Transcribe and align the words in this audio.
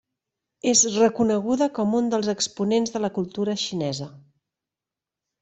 És 0.69 0.79
reconeguda 0.93 1.67
com 1.75 1.93
un 1.99 2.07
dels 2.13 2.31
exponents 2.33 2.95
de 2.97 3.03
la 3.05 3.11
cultura 3.19 3.57
xinesa. 3.67 4.09